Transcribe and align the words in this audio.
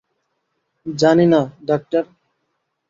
জানি 0.85 1.25
না, 1.25 1.41
ডাক্তার। 1.65 2.03